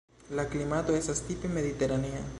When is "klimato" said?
0.53-0.97